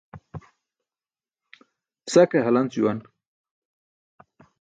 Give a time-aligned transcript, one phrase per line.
[2.11, 2.99] Sa ke halanc juwn.